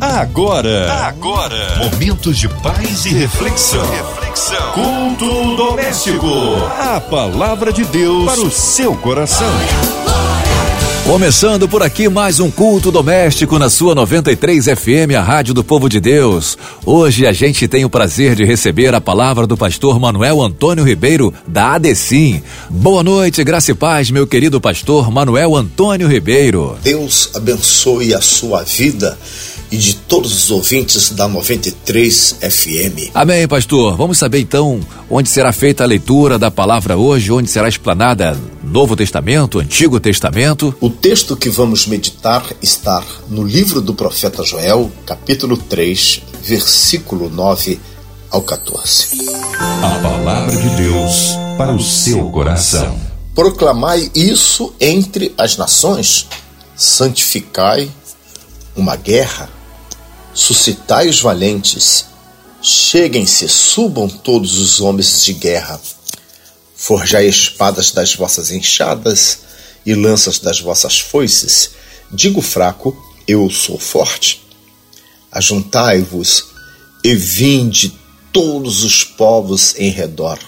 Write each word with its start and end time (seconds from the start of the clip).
Agora, 0.00 0.92
agora, 1.08 1.76
momentos 1.78 2.38
de 2.38 2.48
paz 2.48 3.04
e 3.04 3.08
reflexão. 3.08 3.84
reflexão. 3.90 4.72
Culto 4.72 5.56
doméstico. 5.56 6.28
A 6.78 7.00
palavra 7.00 7.72
de 7.72 7.84
Deus 7.84 8.24
para 8.24 8.40
o 8.40 8.48
seu 8.48 8.94
coração. 8.94 9.50
Começando 11.04 11.68
por 11.68 11.82
aqui 11.82 12.08
mais 12.08 12.38
um 12.38 12.48
culto 12.48 12.92
doméstico 12.92 13.58
na 13.58 13.68
sua 13.68 13.92
93 13.92 14.66
FM, 14.66 15.16
a 15.18 15.22
Rádio 15.22 15.52
do 15.52 15.64
Povo 15.64 15.88
de 15.88 15.98
Deus. 15.98 16.56
Hoje 16.86 17.26
a 17.26 17.32
gente 17.32 17.66
tem 17.66 17.84
o 17.84 17.90
prazer 17.90 18.36
de 18.36 18.44
receber 18.44 18.94
a 18.94 19.00
palavra 19.00 19.48
do 19.48 19.56
pastor 19.56 19.98
Manuel 19.98 20.40
Antônio 20.40 20.84
Ribeiro, 20.84 21.34
da 21.44 21.72
ADECIM. 21.72 22.40
Boa 22.70 23.02
noite, 23.02 23.42
graça 23.42 23.72
e 23.72 23.74
paz, 23.74 24.12
meu 24.12 24.28
querido 24.28 24.60
pastor 24.60 25.10
Manuel 25.10 25.56
Antônio 25.56 26.06
Ribeiro. 26.06 26.78
Deus 26.84 27.30
abençoe 27.34 28.14
a 28.14 28.20
sua 28.20 28.62
vida 28.62 29.18
e 29.70 29.76
de 29.76 29.94
todos 29.94 30.32
os 30.32 30.50
ouvintes 30.50 31.10
da 31.10 31.28
93 31.28 32.36
FM. 32.40 33.10
Amém, 33.14 33.46
pastor. 33.46 33.96
Vamos 33.96 34.18
saber 34.18 34.40
então 34.40 34.80
onde 35.10 35.28
será 35.28 35.52
feita 35.52 35.84
a 35.84 35.86
leitura 35.86 36.38
da 36.38 36.50
palavra 36.50 36.96
hoje, 36.96 37.30
onde 37.30 37.50
será 37.50 37.68
explanada 37.68 38.38
Novo 38.62 38.96
Testamento, 38.96 39.58
Antigo 39.58 39.98
Testamento. 40.00 40.74
O 40.80 40.90
texto 40.90 41.36
que 41.36 41.48
vamos 41.48 41.86
meditar 41.86 42.44
está 42.62 43.02
no 43.28 43.42
livro 43.42 43.80
do 43.80 43.94
profeta 43.94 44.42
Joel, 44.42 44.90
capítulo 45.06 45.56
3, 45.56 46.22
versículo 46.42 47.30
9 47.30 47.78
ao 48.30 48.42
14. 48.42 49.08
A 49.58 50.00
palavra 50.02 50.56
de 50.56 50.68
Deus 50.76 51.30
para 51.56 51.74
o 51.74 51.82
seu 51.82 52.30
coração. 52.30 52.98
Proclamai 53.34 54.10
isso 54.14 54.74
entre 54.80 55.32
as 55.38 55.56
nações, 55.56 56.28
santificai 56.76 57.90
uma 58.76 58.96
guerra 58.96 59.48
suscitai 60.38 61.08
os 61.08 61.20
valentes, 61.20 62.04
cheguem-se, 62.62 63.48
subam 63.48 64.08
todos 64.08 64.56
os 64.56 64.80
homens 64.80 65.24
de 65.24 65.32
guerra, 65.32 65.80
forjai 66.76 67.26
espadas 67.26 67.90
das 67.90 68.14
vossas 68.14 68.52
enxadas 68.52 69.40
e 69.84 69.94
lanças 69.94 70.38
das 70.38 70.60
vossas 70.60 71.00
foices, 71.00 71.70
digo 72.12 72.40
fraco, 72.40 72.96
eu 73.26 73.50
sou 73.50 73.80
forte. 73.80 74.40
Ajuntai-vos 75.32 76.44
e 77.02 77.16
vinde 77.16 77.92
todos 78.32 78.84
os 78.84 79.02
povos 79.02 79.74
em 79.76 79.90
redor, 79.90 80.38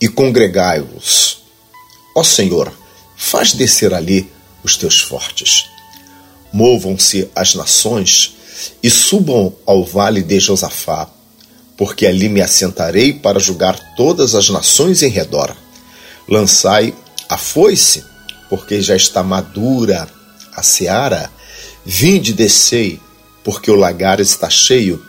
e 0.00 0.08
congregai-vos. 0.08 1.38
Ó 2.16 2.24
Senhor, 2.24 2.72
faz 3.16 3.52
descer 3.52 3.94
ali 3.94 4.28
os 4.64 4.76
teus 4.76 5.00
fortes. 5.00 5.66
Movam-se 6.52 7.30
as 7.36 7.54
nações, 7.54 8.37
e 8.82 8.90
subam 8.90 9.54
ao 9.66 9.84
vale 9.84 10.22
de 10.22 10.38
Josafá, 10.40 11.08
porque 11.76 12.06
ali 12.06 12.28
me 12.28 12.40
assentarei 12.40 13.12
para 13.12 13.38
julgar 13.38 13.78
todas 13.96 14.34
as 14.34 14.48
nações 14.48 15.02
em 15.02 15.10
redor. 15.10 15.54
Lançai 16.28 16.94
a 17.28 17.36
foice, 17.36 18.04
porque 18.48 18.80
já 18.80 18.96
está 18.96 19.22
madura 19.22 20.08
a 20.54 20.62
seara. 20.62 21.30
Vinde, 21.84 22.32
descei, 22.32 23.00
porque 23.44 23.70
o 23.70 23.76
lagar 23.76 24.20
está 24.20 24.50
cheio, 24.50 25.02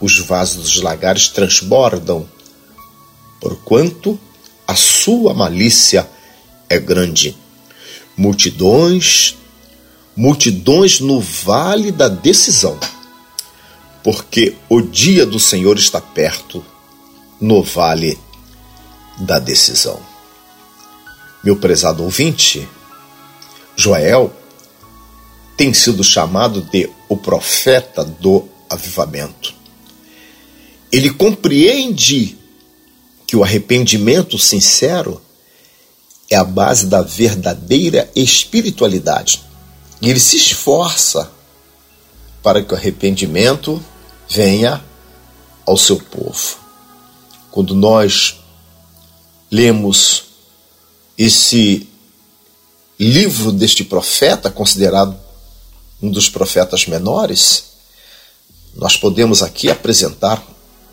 os 0.00 0.18
vasos 0.18 0.64
dos 0.64 0.82
lagares 0.82 1.28
transbordam, 1.28 2.28
porquanto 3.40 4.18
a 4.66 4.74
sua 4.74 5.32
malícia 5.32 6.08
é 6.68 6.78
grande. 6.78 7.36
Multidões, 8.16 9.36
multidões 10.16 11.00
no 11.00 11.20
vale 11.20 11.92
da 11.92 12.08
decisão 12.08 12.78
porque 14.06 14.54
o 14.68 14.80
dia 14.80 15.26
do 15.26 15.40
Senhor 15.40 15.76
está 15.76 16.00
perto, 16.00 16.64
no 17.40 17.60
vale 17.60 18.16
da 19.18 19.40
decisão. 19.40 20.00
Meu 21.42 21.56
prezado 21.56 22.04
ouvinte, 22.04 22.68
Joel 23.74 24.32
tem 25.56 25.74
sido 25.74 26.04
chamado 26.04 26.62
de 26.62 26.88
o 27.08 27.16
profeta 27.16 28.04
do 28.04 28.48
avivamento. 28.70 29.52
Ele 30.92 31.10
compreende 31.10 32.38
que 33.26 33.34
o 33.34 33.42
arrependimento 33.42 34.38
sincero 34.38 35.20
é 36.30 36.36
a 36.36 36.44
base 36.44 36.86
da 36.86 37.02
verdadeira 37.02 38.08
espiritualidade. 38.14 39.42
E 40.00 40.08
ele 40.08 40.20
se 40.20 40.36
esforça 40.36 41.28
para 42.40 42.62
que 42.62 42.72
o 42.72 42.76
arrependimento 42.76 43.82
venha 44.28 44.82
ao 45.64 45.76
seu 45.76 45.98
povo. 45.98 46.58
Quando 47.50 47.74
nós 47.74 48.40
lemos 49.50 50.24
esse 51.16 51.88
livro 52.98 53.52
deste 53.52 53.84
profeta, 53.84 54.50
considerado 54.50 55.16
um 56.02 56.10
dos 56.10 56.28
profetas 56.28 56.86
menores, 56.86 57.64
nós 58.74 58.96
podemos 58.96 59.42
aqui 59.42 59.70
apresentar 59.70 60.42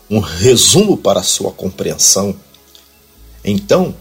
um 0.08 0.18
resumo 0.18 0.96
para 0.96 1.22
sua 1.22 1.50
compreensão. 1.50 2.34
Então, 3.44 3.94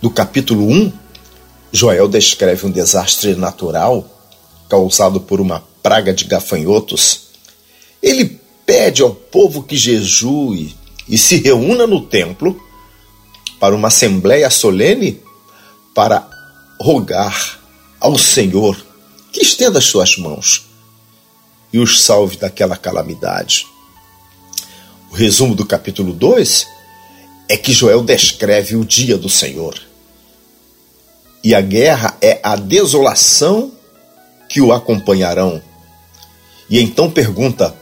no 0.00 0.10
capítulo 0.10 0.68
1, 0.68 0.92
Joel 1.72 2.08
descreve 2.08 2.66
um 2.66 2.70
desastre 2.70 3.34
natural 3.34 4.06
causado 4.68 5.20
por 5.20 5.40
uma 5.40 5.60
praga 5.82 6.12
de 6.12 6.24
gafanhotos. 6.24 7.28
Ele 8.02 8.40
pede 8.68 9.00
ao 9.00 9.14
povo 9.14 9.62
que 9.62 9.78
jejue 9.78 10.76
e 11.08 11.16
se 11.16 11.38
reúna 11.38 11.86
no 11.86 12.02
templo 12.02 12.62
para 13.58 13.74
uma 13.74 13.88
assembleia 13.88 14.50
solene 14.50 15.22
para 15.94 16.28
rogar 16.78 17.60
ao 17.98 18.18
Senhor 18.18 18.76
que 19.32 19.40
estenda 19.40 19.78
as 19.78 19.86
suas 19.86 20.18
mãos 20.18 20.66
e 21.72 21.78
os 21.78 22.02
salve 22.02 22.36
daquela 22.36 22.76
calamidade. 22.76 23.66
O 25.10 25.14
resumo 25.14 25.54
do 25.54 25.64
capítulo 25.64 26.12
2 26.12 26.66
é 27.48 27.56
que 27.56 27.72
Joel 27.72 28.02
descreve 28.02 28.76
o 28.76 28.84
dia 28.84 29.16
do 29.16 29.30
Senhor. 29.30 29.80
E 31.42 31.54
a 31.54 31.62
guerra 31.62 32.18
é 32.20 32.38
a 32.42 32.54
desolação 32.54 33.72
que 34.46 34.60
o 34.60 34.74
acompanharão. 34.74 35.62
E 36.68 36.78
então 36.82 37.10
pergunta: 37.10 37.74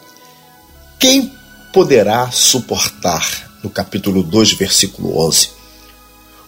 quem 0.99 1.33
poderá 1.73 2.31
suportar? 2.31 3.59
No 3.63 3.71
capítulo 3.71 4.23
2, 4.23 4.53
versículo 4.53 5.19
11. 5.27 5.51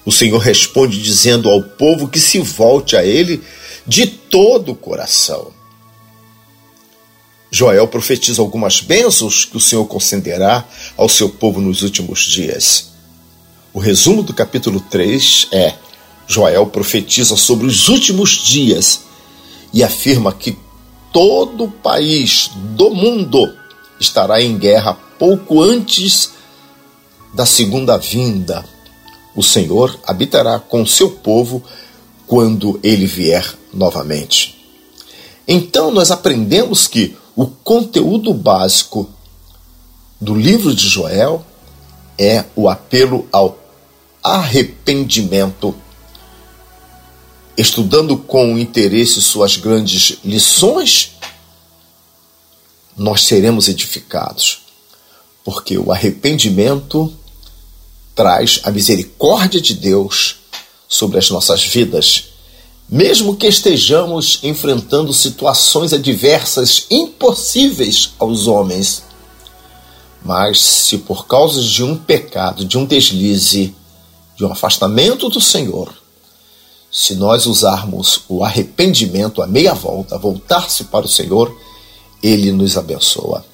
O 0.05 0.13
Senhor 0.13 0.39
responde 0.39 1.03
dizendo 1.03 1.51
ao 1.51 1.63
povo 1.63 2.09
que 2.09 2.19
se 2.19 2.39
volte 2.39 2.97
a 2.97 3.05
Ele 3.05 3.43
de 3.87 4.07
todo 4.07 4.73
o 4.73 4.77
coração. 4.77 5.53
Joel 7.51 7.89
profetiza 7.89 8.41
algumas 8.41 8.81
bênçãos 8.81 9.45
que 9.45 9.57
o 9.57 9.61
Senhor 9.61 9.85
concederá 9.87 10.65
ao 10.97 11.09
seu 11.09 11.29
povo 11.29 11.61
nos 11.61 11.83
últimos 11.83 12.21
dias. 12.21 12.91
O 13.73 13.79
resumo 13.79 14.23
do 14.23 14.35
capítulo 14.35 14.81
3 14.81 15.49
é: 15.53 15.75
Joel 16.27 16.67
profetiza 16.67 17.37
sobre 17.37 17.67
os 17.67 17.89
últimos 17.89 18.45
dias 18.45 19.01
e 19.73 19.83
afirma 19.83 20.33
que 20.33 20.57
todo 21.13 21.65
o 21.65 21.71
país 21.71 22.51
do 22.77 22.91
mundo 22.91 23.58
estará 24.01 24.41
em 24.41 24.57
guerra 24.57 24.95
pouco 25.19 25.63
antes 25.63 26.31
da 27.35 27.45
segunda 27.45 27.97
vinda. 27.97 28.65
O 29.35 29.43
Senhor 29.43 29.99
habitará 30.07 30.59
com 30.59 30.87
seu 30.87 31.11
povo 31.11 31.63
quando 32.27 32.79
ele 32.83 33.07
vier 33.07 33.55
novamente. 33.73 34.57
Então 35.47 35.91
nós 35.91 36.11
aprendemos 36.11 36.87
que 36.87 37.17
o 37.35 37.47
conteúdo 37.47 38.35
básico 38.35 39.09
do 40.21 40.35
livro 40.35 40.75
de 40.75 40.89
Joel 40.89 41.45
é 42.19 42.45
o 42.57 42.69
apelo 42.69 43.27
ao 43.31 43.57
arrependimento. 44.23 45.75
Estudando 47.57 48.17
com 48.17 48.59
interesse 48.59 49.23
suas 49.23 49.57
grandes 49.57 50.19
lições, 50.25 51.13
nós 52.99 53.23
seremos 53.23 53.69
edificados, 53.69 54.63
porque 55.45 55.79
o 55.79 55.93
arrependimento 55.93 57.13
traz 58.15 58.61
a 58.65 58.71
misericórdia 58.73 59.61
de 59.61 59.75
Deus 59.75 60.37
sobre 60.89 61.19
as 61.19 61.31
nossas 61.31 61.65
vidas, 61.65 62.25
mesmo 62.89 63.37
que 63.37 63.47
estejamos 63.47 64.41
enfrentando 64.43 65.13
situações 65.13 65.93
adversas 65.93 66.87
impossíveis 66.91 68.11
aos 68.19 68.49
homens. 68.49 69.05
Mas 70.25 70.61
se 70.61 70.99
por 70.99 71.27
causa 71.27 71.63
de 71.63 71.85
um 71.85 71.97
pecado, 71.97 72.65
de 72.65 72.77
um 72.77 72.85
deslize, 72.85 73.75
de 74.37 74.45
um 74.45 74.51
afastamento 74.51 75.29
do 75.29 75.41
Senhor, 75.41 75.95
se 76.91 77.15
nós 77.15 77.47
usarmos 77.47 78.23
o 78.29 78.43
arrependimento 78.43 79.43
a 79.43 79.47
meia 79.47 79.75
volta, 79.75 80.19
voltar-se 80.19 80.85
para 80.85 81.07
o 81.07 81.09
Senhor, 81.09 81.55
ele 82.23 82.53
nos 82.53 82.77
abençoa. 82.77 83.45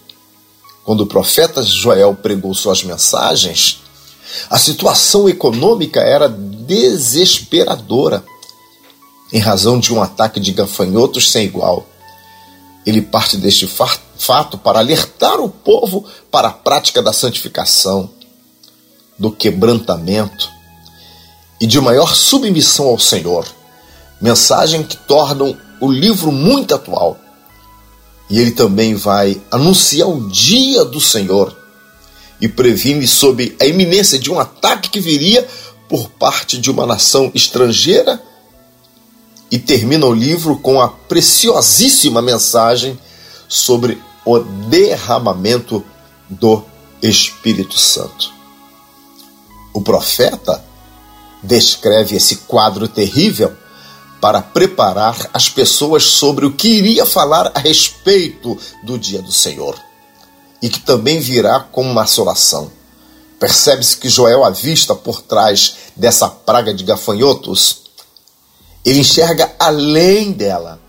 Quando 0.84 1.02
o 1.02 1.06
profeta 1.06 1.62
Joel 1.62 2.14
pregou 2.14 2.54
suas 2.54 2.84
mensagens, 2.84 3.80
a 4.50 4.58
situação 4.58 5.28
econômica 5.28 6.00
era 6.00 6.28
desesperadora, 6.28 8.24
em 9.32 9.38
razão 9.38 9.78
de 9.78 9.92
um 9.92 10.02
ataque 10.02 10.38
de 10.38 10.52
gafanhotos 10.52 11.30
sem 11.30 11.46
igual. 11.46 11.86
Ele 12.86 13.00
parte 13.00 13.36
deste 13.36 13.66
fato 13.66 14.58
para 14.58 14.78
alertar 14.78 15.40
o 15.40 15.48
povo 15.48 16.04
para 16.30 16.48
a 16.48 16.52
prática 16.52 17.02
da 17.02 17.12
santificação, 17.12 18.10
do 19.18 19.30
quebrantamento 19.30 20.50
e 21.60 21.66
de 21.66 21.80
maior 21.80 22.14
submissão 22.14 22.88
ao 22.88 22.98
Senhor. 22.98 23.46
Mensagem 24.20 24.82
que 24.82 24.96
tornam 24.96 25.56
o 25.80 25.90
livro 25.90 26.30
muito 26.30 26.74
atual. 26.74 27.18
E 28.28 28.38
ele 28.38 28.52
também 28.52 28.94
vai 28.94 29.40
anunciar 29.50 30.08
o 30.08 30.28
dia 30.28 30.84
do 30.84 31.00
Senhor 31.00 31.56
e 32.40 32.48
previne 32.48 33.06
sobre 33.06 33.56
a 33.60 33.66
iminência 33.66 34.18
de 34.18 34.30
um 34.30 34.40
ataque 34.40 34.90
que 34.90 35.00
viria 35.00 35.46
por 35.88 36.08
parte 36.10 36.58
de 36.58 36.70
uma 36.70 36.86
nação 36.86 37.30
estrangeira. 37.34 38.20
E 39.50 39.58
termina 39.58 40.06
o 40.06 40.14
livro 40.14 40.56
com 40.58 40.80
a 40.80 40.88
preciosíssima 40.88 42.20
mensagem 42.20 42.98
sobre 43.48 44.00
o 44.24 44.38
derramamento 44.40 45.84
do 46.28 46.64
Espírito 47.02 47.78
Santo. 47.78 48.32
O 49.72 49.80
profeta 49.80 50.64
descreve 51.42 52.16
esse 52.16 52.36
quadro 52.36 52.88
terrível 52.88 53.54
para 54.24 54.40
preparar 54.40 55.28
as 55.34 55.50
pessoas 55.50 56.02
sobre 56.04 56.46
o 56.46 56.52
que 56.54 56.66
iria 56.66 57.04
falar 57.04 57.52
a 57.54 57.58
respeito 57.58 58.56
do 58.82 58.98
dia 58.98 59.20
do 59.20 59.30
Senhor 59.30 59.78
e 60.62 60.70
que 60.70 60.80
também 60.80 61.20
virá 61.20 61.60
como 61.60 61.90
uma 61.90 62.04
assolação. 62.04 62.72
Percebe-se 63.38 63.98
que 63.98 64.08
Joel 64.08 64.42
avista 64.42 64.94
por 64.94 65.20
trás 65.20 65.76
dessa 65.94 66.26
praga 66.26 66.72
de 66.72 66.84
gafanhotos, 66.84 67.82
ele 68.82 69.00
enxerga 69.00 69.54
além 69.58 70.32
dela. 70.32 70.80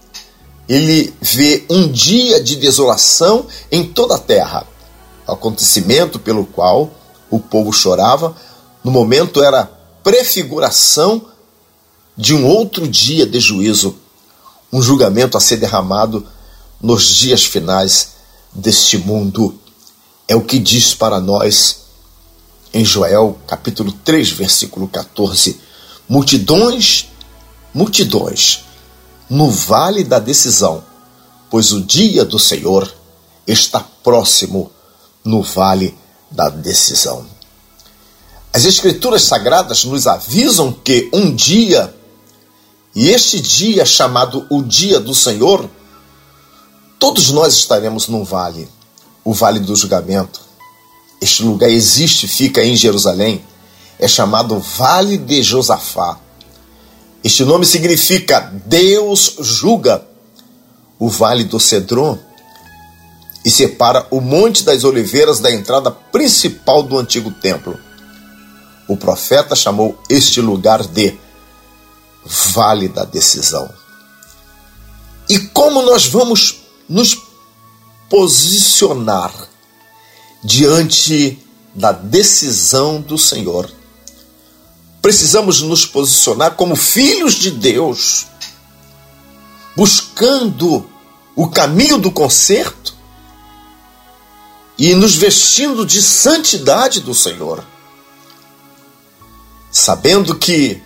Ele 0.70 1.14
vê 1.20 1.66
um 1.70 1.92
dia 1.92 2.42
de 2.42 2.56
desolação 2.56 3.48
em 3.70 3.84
toda 3.84 4.16
a 4.16 4.20
terra. 4.20 4.66
Acontecimento 5.28 6.20
pelo 6.20 6.46
qual 6.46 6.90
o 7.30 7.38
povo 7.38 7.74
chorava, 7.74 8.34
no 8.82 8.92
momento 8.92 9.44
era 9.44 9.70
prefiguração 10.02 11.35
de 12.18 12.34
um 12.34 12.46
outro 12.46 12.88
dia 12.88 13.26
de 13.26 13.40
juízo, 13.40 13.96
um 14.72 14.82
julgamento 14.82 15.38
a 15.38 15.42
ser 15.42 15.58
derramado 15.58 16.26
nos 16.82 17.08
dias 17.08 17.44
finais 17.44 18.10
deste 18.54 18.98
mundo. 18.98 19.60
É 20.28 20.36
o 20.36 20.42
que 20.42 20.58
diz 20.60 20.94
para 20.94 21.20
nós 21.20 21.86
em 22.74 22.84
Joel, 22.84 23.38
capítulo 23.48 23.92
3, 23.92 24.32
versículo 24.32 24.88
14: 24.88 25.60
multidões, 26.08 27.08
multidões, 27.74 28.64
no 29.30 29.50
vale 29.50 30.04
da 30.04 30.20
decisão, 30.20 30.84
pois 31.50 31.72
o 31.72 31.82
dia 31.82 32.24
do 32.24 32.40
Senhor 32.40 32.92
está 33.48 33.80
próximo 34.04 34.72
no 35.24 35.42
vale 35.42 35.98
da 36.32 36.50
decisão. 36.50 37.26
As 38.54 38.66
Escrituras 38.66 39.24
Sagradas 39.24 39.84
nos 39.84 40.08
avisam 40.08 40.72
que 40.72 41.10
um 41.12 41.34
dia 41.34 41.94
e 42.96 43.10
este 43.10 43.42
dia, 43.42 43.86
chamado 43.86 44.48
o 44.50 44.64
Dia 44.64 45.02
do 45.02 45.14
Senhor, 45.14 45.70
todos 46.98 47.30
nós 47.30 47.54
estaremos 47.54 48.08
num 48.08 48.24
vale, 48.24 48.70
o 49.24 49.34
Vale 49.34 49.60
do 49.60 49.76
Julgamento. 49.76 50.40
Este 51.20 51.44
lugar 51.44 51.70
existe, 51.70 52.28
fica 52.28 52.64
em 52.64 52.76
Jerusalém. 52.76 53.44
É 54.00 54.08
chamado 54.08 54.60
Vale 54.60 55.18
de 55.18 55.44
Josafá. 55.44 56.20
Este 57.24 57.44
nome 57.44 57.66
significa 57.66 58.40
Deus 58.66 59.36
julga. 59.40 60.06
O 60.98 61.10
Vale 61.10 61.44
do 61.44 61.60
Cedron 61.60 62.18
e 63.44 63.50
separa 63.50 64.08
o 64.10 64.22
Monte 64.22 64.64
das 64.64 64.84
Oliveiras 64.84 65.40
da 65.40 65.52
entrada 65.52 65.92
principal 65.92 66.82
do 66.82 66.98
antigo 66.98 67.30
templo. 67.30 67.78
O 68.88 68.96
profeta 68.96 69.56
chamou 69.56 69.98
este 70.10 70.40
lugar 70.40 70.86
de 70.86 71.18
vale 72.26 72.88
da 72.88 73.06
decisão. 73.06 73.72
E 75.30 75.40
como 75.40 75.82
nós 75.84 76.08
vamos 76.08 76.62
nos 76.90 77.18
posicionar 78.10 79.32
diante 80.44 81.40
da 81.74 81.92
decisão 81.92 83.00
do 83.02 83.18
Senhor? 83.18 83.72
Precisamos 85.02 85.62
nos 85.62 85.86
posicionar 85.86 86.56
como 86.56 86.76
filhos 86.76 87.36
de 87.36 87.52
Deus, 87.52 88.26
buscando 89.76 90.90
o 91.36 91.48
caminho 91.48 92.00
do 92.00 92.10
conserto 92.10 92.96
e 94.78 94.94
nos 94.96 95.16
vestindo 95.16 95.86
de 95.86 96.02
santidade 96.02 97.02
do 97.02 97.14
Senhor, 97.14 97.64
sabendo 99.72 100.36
que 100.36 100.82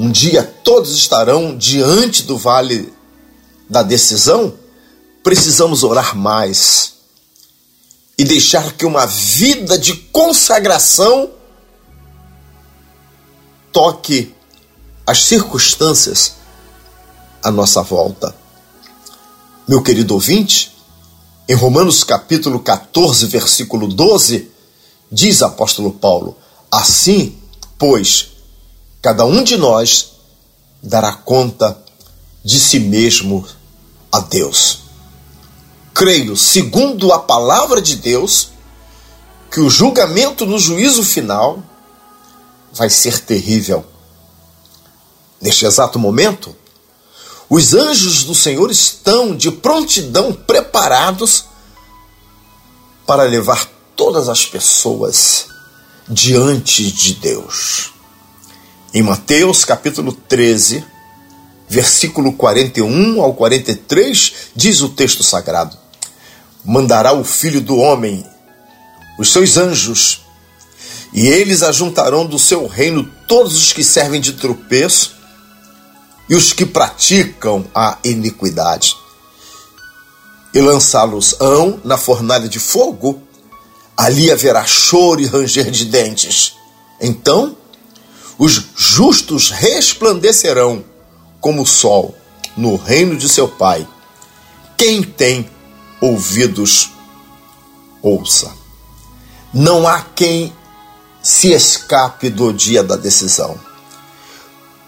um 0.00 0.10
dia 0.10 0.42
todos 0.42 0.96
estarão 0.96 1.54
diante 1.54 2.22
do 2.22 2.38
vale 2.38 2.90
da 3.68 3.82
decisão, 3.82 4.54
precisamos 5.22 5.84
orar 5.84 6.16
mais 6.16 6.94
e 8.16 8.24
deixar 8.24 8.72
que 8.72 8.86
uma 8.86 9.04
vida 9.04 9.78
de 9.78 9.94
consagração 9.94 11.30
toque 13.70 14.34
as 15.06 15.24
circunstâncias 15.24 16.32
à 17.42 17.50
nossa 17.50 17.82
volta. 17.82 18.34
Meu 19.68 19.82
querido 19.82 20.14
ouvinte, 20.14 20.74
em 21.46 21.54
Romanos 21.54 22.04
capítulo 22.04 22.58
14, 22.60 23.26
versículo 23.26 23.86
12, 23.86 24.50
diz 25.12 25.42
apóstolo 25.42 25.92
Paulo: 25.92 26.38
Assim, 26.70 27.36
pois, 27.78 28.29
Cada 29.02 29.24
um 29.24 29.42
de 29.42 29.56
nós 29.56 30.10
dará 30.82 31.12
conta 31.12 31.76
de 32.44 32.60
si 32.60 32.78
mesmo 32.78 33.46
a 34.12 34.20
Deus. 34.20 34.80
Creio, 35.94 36.36
segundo 36.36 37.12
a 37.12 37.18
palavra 37.18 37.80
de 37.80 37.96
Deus, 37.96 38.50
que 39.50 39.60
o 39.60 39.70
julgamento 39.70 40.44
no 40.44 40.58
juízo 40.58 41.02
final 41.02 41.62
vai 42.72 42.90
ser 42.90 43.20
terrível. 43.20 43.84
Neste 45.40 45.64
exato 45.64 45.98
momento, 45.98 46.54
os 47.48 47.74
anjos 47.74 48.24
do 48.24 48.34
Senhor 48.34 48.70
estão 48.70 49.34
de 49.34 49.50
prontidão 49.50 50.32
preparados 50.32 51.46
para 53.06 53.24
levar 53.24 53.66
todas 53.96 54.28
as 54.28 54.44
pessoas 54.44 55.46
diante 56.08 56.92
de 56.92 57.14
Deus. 57.14 57.99
Em 58.92 59.02
Mateus 59.02 59.64
capítulo 59.64 60.12
13, 60.12 60.84
versículo 61.68 62.32
41 62.32 63.22
ao 63.22 63.32
43, 63.34 64.32
diz 64.56 64.80
o 64.80 64.88
texto 64.88 65.22
sagrado: 65.22 65.78
Mandará 66.64 67.12
o 67.12 67.22
filho 67.22 67.60
do 67.60 67.76
homem 67.76 68.26
os 69.16 69.30
seus 69.30 69.56
anjos, 69.56 70.22
e 71.12 71.28
eles 71.28 71.62
ajuntarão 71.62 72.26
do 72.26 72.36
seu 72.36 72.66
reino 72.66 73.08
todos 73.28 73.56
os 73.56 73.72
que 73.72 73.84
servem 73.84 74.20
de 74.20 74.32
tropeço 74.32 75.14
e 76.28 76.34
os 76.34 76.52
que 76.52 76.66
praticam 76.66 77.64
a 77.72 77.96
iniquidade, 78.02 78.96
e 80.52 80.60
lançá-los-ão 80.60 81.80
na 81.84 81.96
fornalha 81.96 82.48
de 82.48 82.58
fogo, 82.58 83.22
ali 83.96 84.32
haverá 84.32 84.64
choro 84.66 85.20
e 85.20 85.26
ranger 85.26 85.70
de 85.70 85.84
dentes. 85.84 86.54
Então 87.00 87.56
os 88.40 88.68
justos 88.74 89.50
resplandecerão 89.50 90.82
como 91.42 91.60
o 91.60 91.66
sol 91.66 92.16
no 92.56 92.74
reino 92.74 93.14
de 93.18 93.28
seu 93.28 93.46
Pai. 93.46 93.86
Quem 94.78 95.02
tem 95.02 95.46
ouvidos, 96.00 96.88
ouça. 98.00 98.50
Não 99.52 99.86
há 99.86 100.00
quem 100.00 100.50
se 101.22 101.52
escape 101.52 102.30
do 102.30 102.50
dia 102.50 102.82
da 102.82 102.96
decisão. 102.96 103.60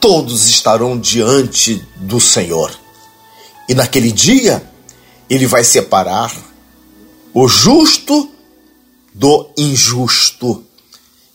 Todos 0.01 0.49
estarão 0.49 0.99
diante 0.99 1.87
do 1.97 2.19
Senhor. 2.19 2.73
E 3.69 3.75
naquele 3.75 4.11
dia, 4.11 4.67
ele 5.29 5.47
vai 5.47 5.63
separar 5.63 6.35
o 7.35 7.47
justo 7.47 8.31
do 9.13 9.51
injusto. 9.59 10.65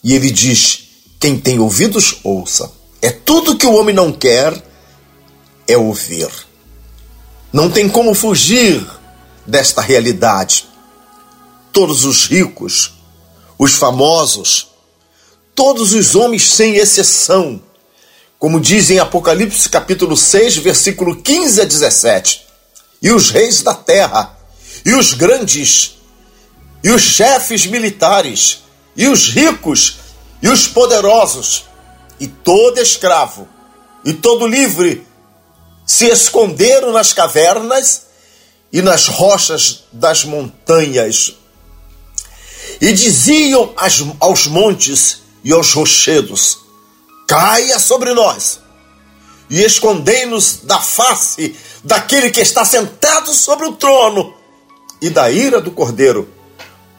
E 0.03 0.15
ele 0.15 0.31
diz: 0.31 0.86
quem 1.19 1.39
tem 1.39 1.59
ouvidos, 1.59 2.19
ouça. 2.23 2.71
É 3.01 3.11
tudo 3.11 3.57
que 3.57 3.65
o 3.65 3.73
homem 3.73 3.93
não 3.95 4.11
quer 4.11 4.61
é 5.67 5.77
ouvir. 5.77 6.29
Não 7.51 7.69
tem 7.69 7.89
como 7.89 8.13
fugir 8.13 8.85
desta 9.45 9.81
realidade. 9.81 10.67
Todos 11.71 12.05
os 12.05 12.25
ricos, 12.25 12.93
os 13.57 13.73
famosos, 13.73 14.67
todos 15.55 15.93
os 15.93 16.15
homens 16.15 16.49
sem 16.51 16.75
exceção, 16.75 17.61
como 18.37 18.59
diz 18.59 18.91
em 18.91 18.99
Apocalipse 18.99 19.67
capítulo 19.69 20.15
6, 20.15 20.57
versículo 20.57 21.15
15 21.15 21.61
a 21.61 21.65
17, 21.65 22.45
e 23.01 23.11
os 23.11 23.31
reis 23.31 23.63
da 23.63 23.73
terra, 23.73 24.37
e 24.85 24.93
os 24.93 25.13
grandes, 25.13 25.97
e 26.83 26.91
os 26.91 27.01
chefes 27.01 27.65
militares, 27.65 28.59
e 28.95 29.07
os 29.07 29.29
ricos, 29.29 29.97
e 30.41 30.49
os 30.49 30.67
poderosos, 30.67 31.65
e 32.19 32.27
todo 32.27 32.79
escravo, 32.79 33.47
e 34.03 34.13
todo 34.13 34.47
livre, 34.47 35.05
se 35.85 36.07
esconderam 36.07 36.91
nas 36.91 37.13
cavernas 37.13 38.07
e 38.71 38.81
nas 38.81 39.07
rochas 39.07 39.83
das 39.91 40.23
montanhas. 40.23 41.35
E 42.81 42.91
diziam 42.93 43.73
aos 44.19 44.47
montes 44.47 45.21
e 45.43 45.51
aos 45.51 45.73
rochedos: 45.73 46.59
Caia 47.27 47.79
sobre 47.79 48.13
nós 48.13 48.59
e 49.49 49.63
escondei-nos 49.63 50.59
da 50.63 50.79
face 50.79 51.55
daquele 51.83 52.29
que 52.29 52.41
está 52.41 52.65
sentado 52.65 53.33
sobre 53.33 53.65
o 53.65 53.73
trono 53.73 54.33
e 55.01 55.09
da 55.09 55.31
ira 55.31 55.61
do 55.61 55.71
cordeiro, 55.71 56.27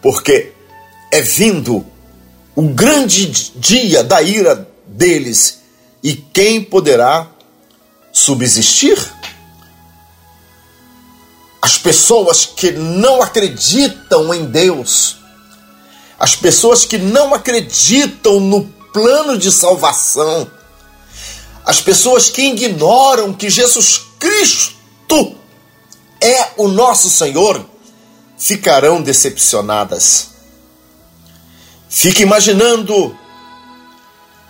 porque 0.01 0.53
é 1.13 1.21
vindo 1.21 1.85
o 2.59 2.71
grande 2.71 3.27
dia 3.55 4.03
da 4.03 4.21
ira 4.21 4.69
deles, 4.85 5.61
e 6.03 6.13
quem 6.13 6.61
poderá 6.61 7.29
subsistir? 8.13 8.99
As 11.63 11.79
pessoas 11.79 12.47
que 12.47 12.73
não 12.73 13.23
acreditam 13.23 14.35
em 14.35 14.45
Deus, 14.47 15.19
as 16.19 16.35
pessoas 16.35 16.85
que 16.85 16.99
não 16.99 17.33
acreditam 17.33 18.41
no 18.41 18.65
plano 18.93 19.39
de 19.39 19.53
salvação, 19.53 20.51
as 21.65 21.81
pessoas 21.81 22.29
que 22.29 22.43
ignoram 22.43 23.33
que 23.33 23.49
Jesus 23.49 24.03
Cristo 24.19 25.37
é 26.21 26.55
o 26.57 26.67
nosso 26.67 27.09
Senhor, 27.09 27.65
ficarão 28.37 29.01
decepcionadas. 29.01 30.38
Fique 31.89 32.23
imaginando 32.23 33.17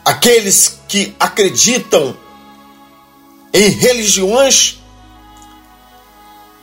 aqueles 0.05 0.81
que 0.89 1.15
acreditam 1.21 2.17
em 3.53 3.71
religiões 3.71 4.79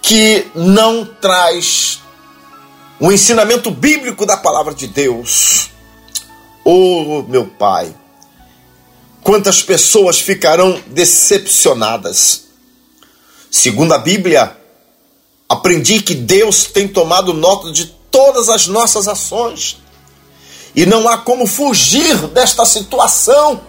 que 0.01 0.47
não 0.53 1.05
traz 1.05 2.01
o 2.99 3.11
ensinamento 3.11 3.71
bíblico 3.71 4.25
da 4.25 4.37
palavra 4.37 4.73
de 4.73 4.87
Deus. 4.87 5.69
Oh, 6.63 7.23
meu 7.27 7.45
Pai, 7.47 7.95
quantas 9.23 9.63
pessoas 9.63 10.19
ficarão 10.19 10.81
decepcionadas. 10.87 12.45
Segundo 13.49 13.93
a 13.93 13.97
Bíblia, 13.97 14.57
aprendi 15.47 16.01
que 16.01 16.13
Deus 16.13 16.65
tem 16.65 16.87
tomado 16.87 17.33
nota 17.33 17.71
de 17.71 17.85
todas 18.11 18.49
as 18.49 18.67
nossas 18.67 19.07
ações 19.07 19.77
e 20.75 20.85
não 20.85 21.07
há 21.07 21.17
como 21.17 21.47
fugir 21.47 22.27
desta 22.27 22.65
situação. 22.65 23.61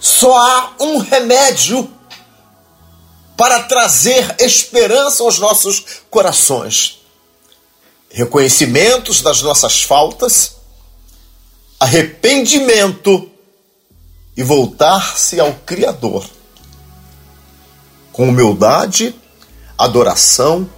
Só 0.00 0.36
há 0.36 0.72
um 0.80 0.98
remédio 0.98 1.88
para 3.36 3.62
trazer 3.64 4.36
esperança 4.40 5.22
aos 5.22 5.38
nossos 5.38 5.84
corações. 6.10 7.00
Reconhecimentos 8.10 9.20
das 9.20 9.42
nossas 9.42 9.82
faltas, 9.82 10.56
arrependimento 11.78 13.30
e 14.36 14.42
voltar-se 14.42 15.38
ao 15.38 15.52
Criador. 15.52 16.24
Com 18.12 18.30
humildade, 18.30 19.14
adoração 19.76 20.68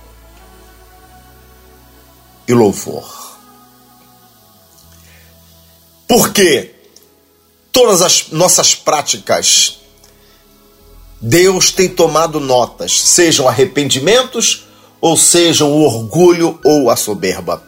e 2.49 2.53
louvor. 2.53 3.30
Porque 6.11 6.75
todas 7.71 8.03
as 8.03 8.31
nossas 8.33 8.75
práticas, 8.75 9.79
Deus 11.21 11.71
tem 11.71 11.89
tomado 11.89 12.41
notas, 12.41 13.01
sejam 13.01 13.47
arrependimentos 13.47 14.65
ou 15.01 15.17
sejam 15.17 15.71
o 15.71 15.85
orgulho 15.85 16.59
ou 16.65 16.91
a 16.91 16.97
soberba. 16.97 17.63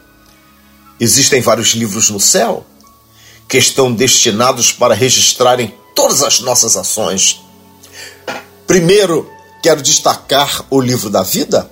Existem 0.99 1.39
vários 1.39 1.69
livros 1.69 2.09
no 2.09 2.19
céu 2.19 2.65
que 3.47 3.57
estão 3.57 3.93
destinados 3.93 4.73
para 4.73 4.93
registrarem 4.93 5.73
todas 5.95 6.21
as 6.21 6.41
nossas 6.41 6.75
ações. 6.75 7.39
Primeiro, 8.67 9.25
quero 9.61 9.81
destacar 9.81 10.65
o 10.69 10.81
livro 10.81 11.09
da 11.09 11.23
vida. 11.23 11.71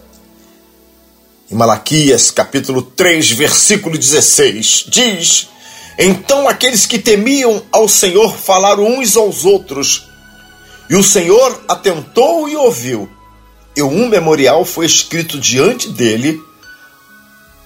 Em 1.52 1.56
Malaquias, 1.56 2.32
capítulo 2.32 2.82
3, 2.82 3.32
versículo 3.32 3.98
16, 3.98 4.86
diz: 4.88 5.52
então 5.98 6.48
aqueles 6.48 6.86
que 6.86 7.00
temiam 7.00 7.64
ao 7.72 7.88
Senhor 7.88 8.36
falaram 8.36 8.86
uns 8.86 9.16
aos 9.16 9.46
outros, 9.46 10.06
e 10.90 10.96
o 10.96 11.04
Senhor 11.04 11.64
atentou 11.68 12.50
e 12.50 12.56
ouviu. 12.56 13.10
E 13.76 13.82
um 13.82 14.08
memorial 14.08 14.66
foi 14.66 14.86
escrito 14.86 15.40
diante 15.40 15.90
dele, 15.90 16.42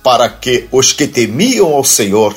para 0.03 0.29
que 0.29 0.67
os 0.72 0.94
que 0.94 1.08
temiam 1.08 1.74
ao 1.74 1.84
Senhor 1.84 2.36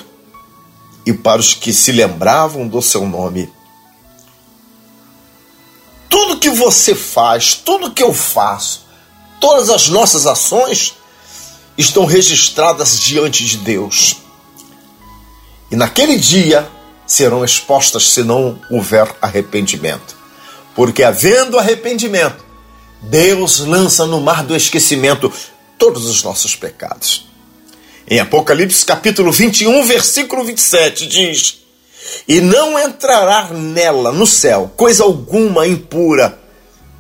e 1.04 1.12
para 1.12 1.40
os 1.40 1.52
que 1.52 1.72
se 1.72 1.92
lembravam 1.92 2.66
do 2.66 2.80
seu 2.80 3.06
nome. 3.06 3.52
Tudo 6.08 6.38
que 6.38 6.50
você 6.50 6.94
faz, 6.94 7.54
tudo 7.54 7.92
que 7.92 8.02
eu 8.02 8.14
faço, 8.14 8.86
todas 9.40 9.68
as 9.68 9.88
nossas 9.88 10.26
ações 10.26 10.94
estão 11.76 12.04
registradas 12.06 12.98
diante 12.98 13.44
de 13.44 13.58
Deus. 13.58 14.16
E 15.70 15.76
naquele 15.76 16.16
dia 16.16 16.68
serão 17.06 17.44
expostas 17.44 18.10
se 18.10 18.22
não 18.22 18.58
houver 18.70 19.14
arrependimento. 19.20 20.16
Porque 20.74 21.02
havendo 21.02 21.58
arrependimento, 21.58 22.44
Deus 23.02 23.60
lança 23.60 24.06
no 24.06 24.20
mar 24.20 24.44
do 24.44 24.56
esquecimento 24.56 25.32
todos 25.78 26.06
os 26.06 26.22
nossos 26.22 26.56
pecados. 26.56 27.26
Em 28.10 28.20
Apocalipse 28.20 28.84
capítulo 28.84 29.30
21, 29.30 29.84
versículo 29.84 30.44
27 30.44 31.06
diz: 31.06 31.58
E 32.26 32.40
não 32.40 32.78
entrará 32.78 33.48
nela, 33.50 34.12
no 34.12 34.26
céu, 34.26 34.72
coisa 34.76 35.04
alguma 35.04 35.66
impura, 35.66 36.38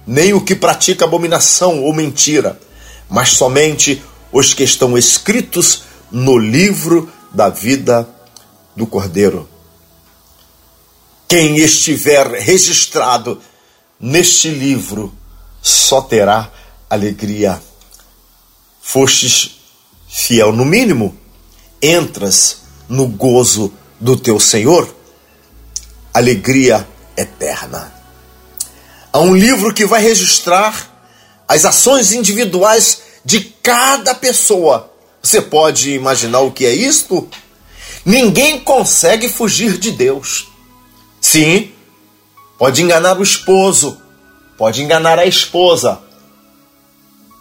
nem 0.06 0.34
o 0.34 0.40
que 0.40 0.54
pratica 0.54 1.04
abominação 1.04 1.82
ou 1.82 1.92
mentira, 1.94 2.60
mas 3.08 3.30
somente 3.30 4.02
os 4.30 4.52
que 4.52 4.64
estão 4.64 4.98
escritos 4.98 5.84
no 6.10 6.36
livro 6.36 7.10
da 7.32 7.48
vida 7.48 8.06
do 8.78 8.86
Cordeiro. 8.86 9.48
Quem 11.26 11.56
estiver 11.56 12.28
registrado 12.28 13.42
neste 14.00 14.48
livro 14.48 15.12
só 15.60 16.00
terá 16.00 16.50
alegria. 16.88 17.60
Fostes 18.80 19.58
fiel 20.08 20.52
no 20.52 20.64
mínimo, 20.64 21.18
entras 21.82 22.58
no 22.88 23.08
gozo 23.08 23.74
do 24.00 24.16
teu 24.16 24.38
Senhor, 24.38 24.88
alegria 26.14 26.88
eterna. 27.16 27.92
Há 29.12 29.18
um 29.18 29.34
livro 29.34 29.74
que 29.74 29.84
vai 29.84 30.00
registrar 30.00 31.02
as 31.48 31.64
ações 31.64 32.12
individuais 32.12 33.02
de 33.24 33.40
cada 33.40 34.14
pessoa. 34.14 34.90
Você 35.20 35.42
pode 35.42 35.90
imaginar 35.90 36.40
o 36.40 36.52
que 36.52 36.64
é 36.64 36.72
isto? 36.72 37.28
Ninguém 38.08 38.58
consegue 38.60 39.28
fugir 39.28 39.76
de 39.76 39.90
Deus. 39.90 40.48
Sim, 41.20 41.72
pode 42.56 42.82
enganar 42.82 43.18
o 43.18 43.22
esposo, 43.22 44.00
pode 44.56 44.82
enganar 44.82 45.18
a 45.18 45.26
esposa, 45.26 46.00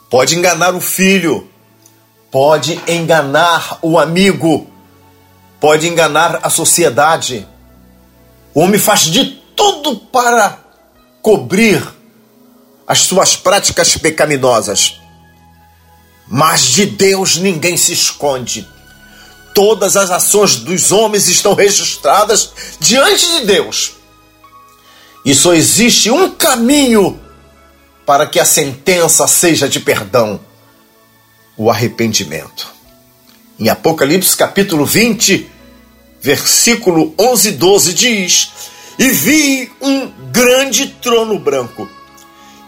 pode 0.10 0.36
enganar 0.36 0.76
o 0.76 0.82
filho, 0.82 1.50
pode 2.30 2.82
enganar 2.86 3.80
o 3.82 3.98
amigo, 3.98 4.70
pode 5.58 5.88
enganar 5.88 6.42
a 6.44 6.50
sociedade. 6.50 7.48
O 8.54 8.60
homem 8.60 8.78
faz 8.78 9.04
de 9.04 9.42
tudo 9.56 9.96
para 9.96 10.60
cobrir 11.22 11.82
as 12.86 13.00
suas 13.04 13.38
práticas 13.38 13.96
pecaminosas. 13.96 15.00
Mas 16.28 16.64
de 16.64 16.86
Deus 16.86 17.38
ninguém 17.38 17.78
se 17.78 17.94
esconde. 17.94 18.68
Todas 19.58 19.98
as 19.98 20.12
ações 20.12 20.58
dos 20.58 20.92
homens 20.92 21.28
estão 21.28 21.56
registradas 21.56 22.52
diante 22.80 23.26
de 23.40 23.48
Deus. 23.48 23.94
E 25.26 25.34
só 25.34 25.52
existe 25.56 26.12
um 26.12 26.30
caminho 26.30 27.20
para 28.06 28.28
que 28.28 28.40
a 28.40 28.46
sentença 28.46 29.26
seja 29.26 29.68
de 29.68 29.80
perdão. 29.80 30.40
o 31.58 31.72
arrependimento. 31.72 32.72
Em 33.60 33.68
Apocalipse 33.68 34.38
capítulo 34.38 34.86
20, 34.86 35.50
versículo 36.22 37.16
11 37.20 37.50
e 37.50 37.52
12 37.54 37.94
diz: 37.96 38.52
E 39.00 39.10
vi 39.10 39.72
um 39.82 40.08
grande 40.32 40.86
trono 41.02 41.40
branco, 41.40 41.90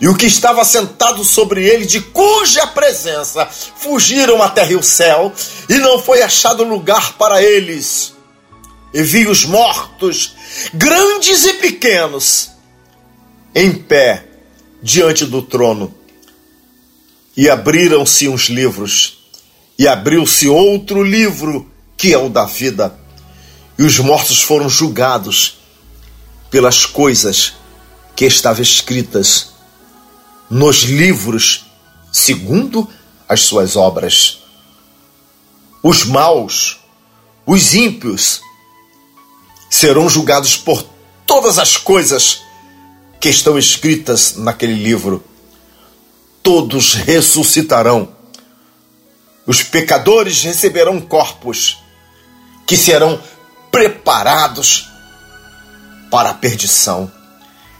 e 0.02 0.08
o 0.08 0.16
que 0.16 0.26
estava 0.26 0.64
sentado 0.64 1.26
sobre 1.26 1.66
ele, 1.66 1.86
de 1.86 2.00
cuja 2.00 2.66
presença 2.68 3.46
fugiram 3.46 4.42
a 4.42 4.50
terra 4.50 4.72
e 4.72 4.76
o 4.76 4.84
céu, 4.84 5.34
e 5.68 5.74
não 5.76 6.02
foi 6.02 6.22
achado 6.22 6.64
lugar 6.64 7.14
para 7.14 7.44
eles. 7.44 8.14
E 8.94 9.04
vi 9.04 9.28
os 9.28 9.44
mortos, 9.44 10.36
grandes 10.74 11.46
e 11.46 11.54
pequenos, 11.56 12.50
em 13.54 13.74
pé 13.74 14.26
diante 14.82 15.26
do 15.26 15.42
trono. 15.42 15.94
E 17.36 17.50
abriram-se 17.50 18.30
uns 18.30 18.44
livros, 18.44 19.20
e 19.78 19.86
abriu-se 19.86 20.48
outro 20.48 21.04
livro, 21.04 21.70
que 21.98 22.14
é 22.14 22.18
o 22.18 22.30
da 22.30 22.46
vida. 22.46 22.98
E 23.78 23.84
os 23.84 24.00
mortos 24.00 24.42
foram 24.42 24.70
julgados 24.70 25.58
pelas 26.50 26.86
coisas 26.86 27.54
que 28.16 28.26
estavam 28.26 28.62
escritas 28.62 29.59
nos 30.50 30.84
livros, 30.84 31.66
segundo 32.12 32.90
as 33.28 33.42
suas 33.42 33.76
obras. 33.76 34.40
Os 35.84 36.04
maus, 36.06 36.80
os 37.46 37.74
ímpios, 37.74 38.42
serão 39.70 40.10
julgados 40.10 40.58
por 40.58 40.84
todas 41.26 41.60
as 41.60 41.78
coisas 41.78 42.42
que 43.20 43.30
estão 43.30 43.58
escritas 43.58 44.36
naquele 44.36 44.74
livro. 44.74 45.24
Todos 46.42 46.94
ressuscitarão. 46.94 48.10
Os 49.46 49.62
pecadores 49.62 50.42
receberão 50.44 51.00
corpos 51.00 51.78
que 52.66 52.78
serão 52.78 53.22
preparados 53.72 54.90
para 56.10 56.32
a 56.32 56.34
perdição. 56.34 57.12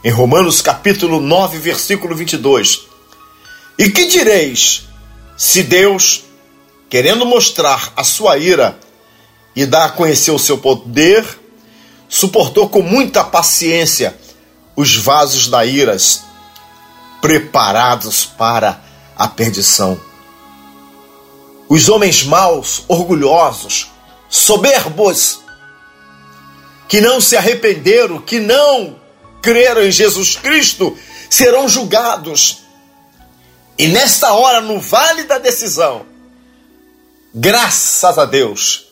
Em 0.02 0.10
Romanos 0.10 0.62
capítulo 0.62 1.20
9, 1.20 1.58
versículo 1.58 2.16
22. 2.16 2.86
E 3.78 3.90
que 3.90 4.06
direis 4.06 4.88
se 5.36 5.62
Deus, 5.62 6.24
querendo 6.88 7.26
mostrar 7.26 7.92
a 7.94 8.02
sua 8.02 8.38
ira 8.38 8.78
e 9.54 9.66
dar 9.66 9.84
a 9.84 9.90
conhecer 9.90 10.30
o 10.30 10.38
seu 10.38 10.56
poder, 10.56 11.26
suportou 12.08 12.70
com 12.70 12.80
muita 12.80 13.22
paciência 13.22 14.16
os 14.74 14.96
vasos 14.96 15.48
da 15.48 15.66
iras 15.66 16.22
preparados 17.20 18.24
para 18.24 18.82
a 19.14 19.28
perdição. 19.28 20.00
Os 21.68 21.90
homens 21.90 22.24
maus, 22.24 22.84
orgulhosos, 22.88 23.88
soberbos, 24.30 25.40
que 26.88 27.02
não 27.02 27.20
se 27.20 27.36
arrependeram, 27.36 28.18
que 28.18 28.40
não 28.40 28.99
creram 29.42 29.82
em 29.82 29.90
Jesus 29.90 30.36
Cristo, 30.36 30.96
serão 31.28 31.68
julgados. 31.68 32.58
E 33.78 33.88
nesta 33.88 34.32
hora, 34.32 34.60
no 34.60 34.78
vale 34.80 35.24
da 35.24 35.38
decisão, 35.38 36.04
graças 37.34 38.18
a 38.18 38.24
Deus, 38.24 38.86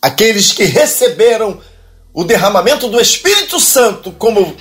aqueles 0.00 0.52
que 0.52 0.64
receberam 0.64 1.60
o 2.12 2.24
derramamento 2.24 2.88
do 2.88 3.00
Espírito 3.00 3.60
Santo, 3.60 4.12
como 4.12 4.56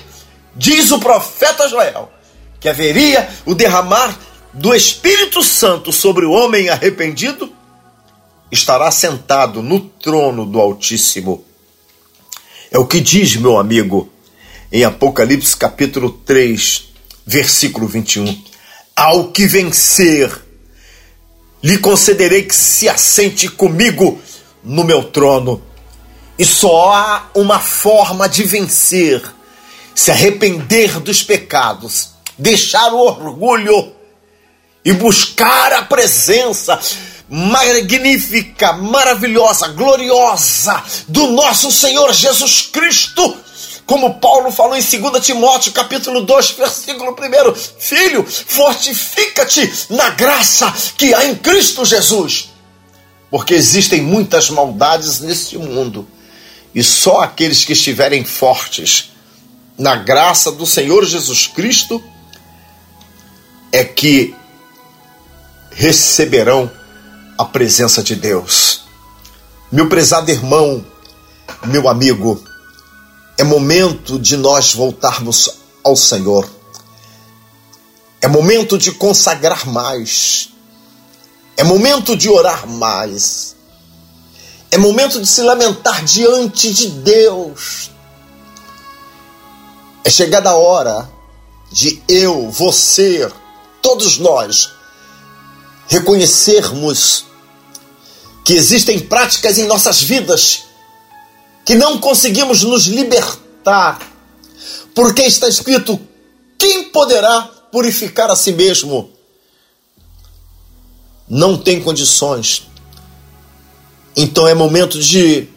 diz 0.55 0.91
o 0.91 0.99
profeta 0.99 1.67
Joel, 1.67 2.11
que 2.59 2.69
haveria 2.69 3.29
o 3.45 3.55
derramar 3.55 4.17
do 4.53 4.73
Espírito 4.73 5.41
Santo 5.41 5.91
sobre 5.91 6.25
o 6.25 6.31
homem 6.31 6.69
arrependido, 6.69 7.53
estará 8.51 8.89
sentado 8.91 9.61
no 9.61 9.79
trono 9.79 10.45
do 10.45 10.59
Altíssimo. 10.59 11.43
É 12.71 12.77
o 12.77 12.85
que 12.85 12.99
diz, 12.99 13.35
meu 13.35 13.57
amigo, 13.57 14.11
em 14.71 14.83
Apocalipse 14.83 15.57
capítulo 15.57 16.11
3, 16.11 16.89
versículo 17.25 17.87
21. 17.87 18.43
Ao 18.95 19.31
que 19.31 19.47
vencer, 19.47 20.31
lhe 21.63 21.77
concederei 21.77 22.43
que 22.43 22.55
se 22.55 22.87
assente 22.87 23.49
comigo 23.49 24.21
no 24.63 24.83
meu 24.83 25.03
trono. 25.03 25.61
E 26.37 26.45
só 26.45 26.93
há 26.93 27.29
uma 27.33 27.59
forma 27.59 28.29
de 28.29 28.43
vencer: 28.43 29.23
se 29.95 30.11
arrepender 30.11 30.99
dos 30.99 31.23
pecados, 31.23 32.11
deixar 32.37 32.93
o 32.93 32.99
orgulho 32.99 33.91
e 34.85 34.93
buscar 34.93 35.73
a 35.73 35.83
presença 35.83 36.79
magnífica, 37.27 38.73
maravilhosa, 38.73 39.67
gloriosa 39.69 40.83
do 41.07 41.27
nosso 41.27 41.71
Senhor 41.71 42.13
Jesus 42.13 42.61
Cristo. 42.61 43.48
Como 43.89 44.19
Paulo 44.19 44.51
falou 44.51 44.77
em 44.77 44.83
2 44.83 45.25
Timóteo, 45.25 45.71
capítulo 45.71 46.21
2, 46.21 46.51
versículo 46.51 47.11
1, 47.11 47.55
filho, 47.79 48.23
fortifica-te 48.23 49.87
na 49.89 50.11
graça 50.11 50.71
que 50.95 51.11
há 51.11 51.25
em 51.25 51.35
Cristo 51.35 51.83
Jesus. 51.83 52.49
Porque 53.31 53.55
existem 53.55 53.99
muitas 53.99 54.51
maldades 54.51 55.21
neste 55.21 55.57
mundo, 55.57 56.07
e 56.75 56.83
só 56.83 57.21
aqueles 57.21 57.65
que 57.65 57.73
estiverem 57.73 58.23
fortes 58.23 59.09
na 59.75 59.95
graça 59.95 60.51
do 60.51 60.67
Senhor 60.67 61.03
Jesus 61.03 61.47
Cristo 61.47 61.99
é 63.71 63.83
que 63.83 64.35
receberão 65.71 66.69
a 67.39 67.43
presença 67.43 68.03
de 68.03 68.15
Deus. 68.15 68.83
Meu 69.71 69.89
prezado 69.89 70.29
irmão, 70.29 70.85
meu 71.65 71.89
amigo, 71.89 72.47
é 73.39 73.43
momento 73.45 74.19
de 74.19 74.35
nós 74.35 74.73
voltarmos 74.73 75.59
ao 75.81 75.95
Senhor. 75.95 76.45
É 78.19 78.27
momento 78.27 78.77
de 78.77 78.91
consagrar 78.91 79.65
mais. 79.65 80.49
É 81.55 81.63
momento 81.63 82.17
de 82.17 82.29
orar 82.29 82.67
mais. 82.67 83.55
É 84.69 84.77
momento 84.77 85.21
de 85.21 85.25
se 85.25 85.41
lamentar 85.41 86.03
diante 86.03 86.73
de 86.73 86.89
Deus. 86.89 87.91
É 90.03 90.09
chegada 90.09 90.49
a 90.49 90.55
hora 90.55 91.09
de 91.71 92.03
eu, 92.09 92.51
você, 92.51 93.31
todos 93.81 94.17
nós 94.17 94.69
reconhecermos 95.87 97.23
que 98.43 98.51
existem 98.51 98.99
práticas 98.99 99.57
em 99.57 99.65
nossas 99.65 100.01
vidas 100.01 100.68
que 101.65 101.75
não 101.75 101.99
conseguimos 101.99 102.63
nos 102.63 102.85
libertar, 102.85 103.99
porque 104.93 105.23
está 105.23 105.47
escrito: 105.47 105.99
quem 106.57 106.85
poderá 106.89 107.41
purificar 107.71 108.29
a 108.29 108.35
si 108.35 108.51
mesmo? 108.51 109.11
Não 111.27 111.57
tem 111.57 111.81
condições. 111.81 112.67
Então 114.15 114.47
é 114.47 114.53
momento 114.53 114.99
de 114.99 115.47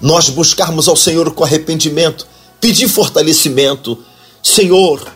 nós 0.00 0.28
buscarmos 0.28 0.88
ao 0.88 0.96
Senhor 0.96 1.32
com 1.32 1.44
arrependimento, 1.44 2.26
pedir 2.60 2.88
fortalecimento. 2.88 4.04
Senhor, 4.42 5.12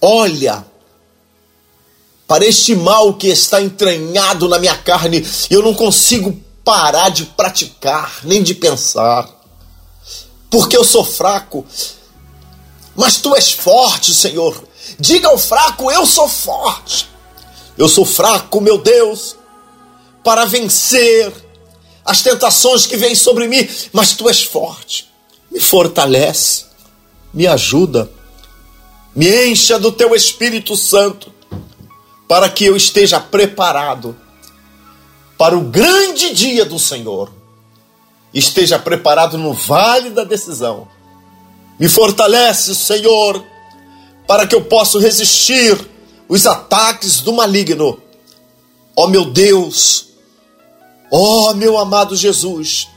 olha 0.00 0.64
para 2.26 2.44
este 2.44 2.74
mal 2.74 3.14
que 3.14 3.28
está 3.28 3.62
entranhado 3.62 4.48
na 4.48 4.58
minha 4.58 4.76
carne, 4.76 5.24
eu 5.48 5.62
não 5.62 5.72
consigo 5.72 6.38
parar 6.66 7.10
de 7.10 7.26
praticar, 7.26 8.18
nem 8.24 8.42
de 8.42 8.52
pensar, 8.52 9.30
porque 10.50 10.76
eu 10.76 10.82
sou 10.82 11.04
fraco. 11.04 11.64
Mas 12.96 13.18
tu 13.18 13.36
és 13.36 13.52
forte, 13.52 14.12
Senhor. 14.12 14.66
Diga 14.98 15.28
ao 15.28 15.38
fraco: 15.38 15.92
eu 15.92 16.04
sou 16.04 16.28
forte. 16.28 17.08
Eu 17.78 17.88
sou 17.88 18.04
fraco, 18.04 18.60
meu 18.60 18.78
Deus, 18.78 19.36
para 20.24 20.44
vencer 20.44 21.32
as 22.04 22.22
tentações 22.22 22.84
que 22.84 22.96
vêm 22.96 23.14
sobre 23.14 23.46
mim, 23.46 23.68
mas 23.92 24.14
tu 24.14 24.28
és 24.28 24.42
forte. 24.42 25.08
Me 25.50 25.60
fortalece, 25.60 26.64
me 27.32 27.46
ajuda, 27.46 28.10
me 29.14 29.46
encha 29.46 29.78
do 29.78 29.92
teu 29.92 30.14
Espírito 30.16 30.74
Santo 30.74 31.32
para 32.26 32.48
que 32.48 32.64
eu 32.64 32.76
esteja 32.76 33.20
preparado 33.20 34.16
para 35.38 35.56
o 35.56 35.62
grande 35.62 36.34
dia 36.34 36.64
do 36.64 36.78
Senhor. 36.78 37.30
Esteja 38.32 38.78
preparado 38.78 39.38
no 39.38 39.52
vale 39.52 40.10
da 40.10 40.24
decisão. 40.24 40.88
Me 41.78 41.88
fortalece, 41.88 42.74
Senhor, 42.74 43.42
para 44.26 44.46
que 44.46 44.54
eu 44.54 44.64
possa 44.64 44.98
resistir 44.98 45.78
os 46.28 46.46
ataques 46.46 47.20
do 47.20 47.32
maligno. 47.32 48.00
Ó 48.96 49.04
oh, 49.04 49.08
meu 49.08 49.26
Deus, 49.26 50.08
ó 51.10 51.50
oh, 51.50 51.54
meu 51.54 51.76
amado 51.76 52.16
Jesus, 52.16 52.88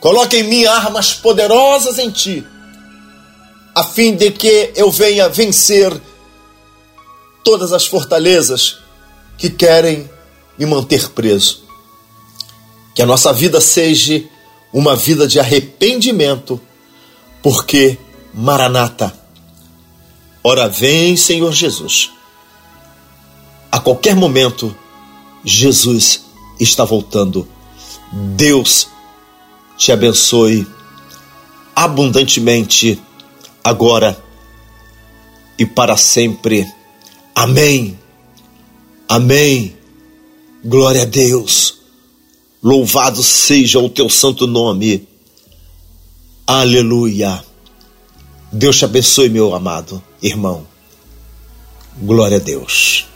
coloque 0.00 0.38
em 0.38 0.44
mim 0.44 0.64
armas 0.64 1.12
poderosas 1.12 1.98
em 1.98 2.10
Ti, 2.10 2.46
a 3.74 3.84
fim 3.84 4.16
de 4.16 4.30
que 4.30 4.72
eu 4.74 4.90
venha 4.90 5.28
vencer 5.28 5.92
todas 7.44 7.72
as 7.72 7.86
fortalezas 7.86 8.78
que 9.36 9.50
querem 9.50 10.10
me 10.58 10.66
manter 10.66 11.10
preso. 11.10 11.64
Que 12.94 13.02
a 13.02 13.06
nossa 13.06 13.32
vida 13.32 13.60
seja 13.60 14.24
uma 14.72 14.96
vida 14.96 15.26
de 15.26 15.38
arrependimento, 15.38 16.60
porque 17.42 17.98
Maranata, 18.32 19.18
ora 20.42 20.68
vem, 20.68 21.16
Senhor 21.16 21.52
Jesus. 21.52 22.10
A 23.70 23.78
qualquer 23.78 24.14
momento, 24.14 24.74
Jesus 25.44 26.24
está 26.58 26.84
voltando. 26.84 27.46
Deus 28.12 28.88
te 29.76 29.92
abençoe 29.92 30.66
abundantemente 31.74 33.00
agora 33.62 34.22
e 35.58 35.66
para 35.66 35.96
sempre. 35.96 36.66
Amém. 37.34 37.98
Amém. 39.08 39.75
Glória 40.66 41.02
a 41.02 41.04
Deus. 41.04 41.76
Louvado 42.60 43.22
seja 43.22 43.78
o 43.78 43.88
teu 43.88 44.10
santo 44.10 44.48
nome. 44.48 45.06
Aleluia. 46.44 47.40
Deus 48.50 48.76
te 48.76 48.84
abençoe, 48.84 49.28
meu 49.28 49.54
amado 49.54 50.02
irmão. 50.20 50.66
Glória 52.02 52.38
a 52.38 52.40
Deus 52.40 53.06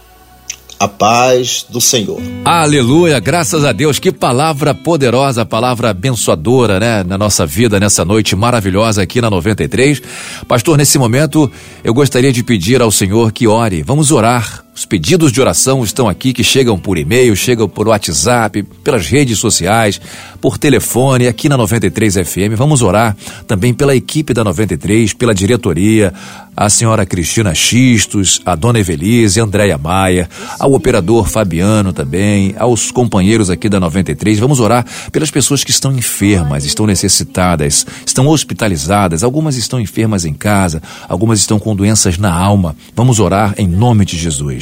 a 0.80 0.88
paz 0.88 1.66
do 1.68 1.78
Senhor. 1.78 2.18
Aleluia, 2.42 3.20
graças 3.20 3.66
a 3.66 3.70
Deus, 3.70 3.98
que 3.98 4.10
palavra 4.10 4.72
poderosa, 4.72 5.44
palavra 5.44 5.90
abençoadora, 5.90 6.80
né, 6.80 7.04
na 7.04 7.18
nossa 7.18 7.44
vida, 7.44 7.78
nessa 7.78 8.02
noite 8.02 8.34
maravilhosa 8.34 9.02
aqui 9.02 9.20
na 9.20 9.28
93. 9.28 10.00
Pastor, 10.48 10.78
nesse 10.78 10.98
momento, 10.98 11.52
eu 11.84 11.92
gostaria 11.92 12.32
de 12.32 12.42
pedir 12.42 12.80
ao 12.80 12.90
Senhor 12.90 13.30
que 13.30 13.46
ore. 13.46 13.82
Vamos 13.82 14.10
orar 14.10 14.64
os 14.74 14.86
pedidos 14.86 15.32
de 15.32 15.40
oração 15.40 15.82
estão 15.82 16.08
aqui 16.08 16.32
que 16.32 16.44
chegam 16.44 16.78
por 16.78 16.96
e-mail, 16.96 17.34
chegam 17.34 17.68
por 17.68 17.88
WhatsApp, 17.88 18.62
pelas 18.84 19.06
redes 19.06 19.38
sociais, 19.38 20.00
por 20.40 20.56
telefone, 20.56 21.26
aqui 21.26 21.48
na 21.48 21.56
93 21.56 22.14
FM. 22.14 22.56
Vamos 22.56 22.80
orar 22.80 23.16
também 23.46 23.74
pela 23.74 23.94
equipe 23.94 24.32
da 24.32 24.44
93, 24.44 25.12
pela 25.12 25.34
diretoria, 25.34 26.14
a 26.56 26.68
senhora 26.68 27.06
Cristina 27.06 27.54
Xistos, 27.54 28.40
a 28.44 28.54
dona 28.54 28.78
Evelise, 28.78 29.40
Andréia 29.40 29.78
Maia, 29.78 30.28
ao 30.58 30.72
operador 30.72 31.28
Fabiano 31.28 31.92
também, 31.92 32.54
aos 32.58 32.90
companheiros 32.90 33.50
aqui 33.50 33.68
da 33.68 33.80
93. 33.80 34.38
Vamos 34.38 34.60
orar 34.60 34.84
pelas 35.10 35.30
pessoas 35.30 35.64
que 35.64 35.70
estão 35.70 35.92
enfermas, 35.92 36.64
estão 36.64 36.86
necessitadas, 36.86 37.86
estão 38.06 38.26
hospitalizadas, 38.28 39.24
algumas 39.24 39.56
estão 39.56 39.80
enfermas 39.80 40.24
em 40.24 40.34
casa, 40.34 40.82
algumas 41.08 41.38
estão 41.38 41.58
com 41.58 41.74
doenças 41.74 42.18
na 42.18 42.32
alma. 42.32 42.76
Vamos 42.94 43.20
orar 43.20 43.54
em 43.56 43.66
nome 43.66 44.04
de 44.04 44.18
Jesus. 44.18 44.59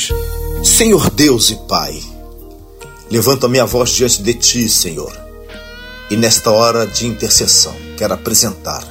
Senhor 0.62 1.10
Deus 1.10 1.50
e 1.50 1.56
Pai, 1.68 2.00
levanto 3.10 3.46
a 3.46 3.48
minha 3.48 3.66
voz 3.66 3.90
diante 3.90 4.22
de 4.22 4.34
Ti, 4.34 4.68
Senhor, 4.68 5.12
e 6.10 6.16
nesta 6.16 6.50
hora 6.50 6.86
de 6.86 7.06
intercessão 7.06 7.74
quero 7.96 8.14
apresentar 8.14 8.86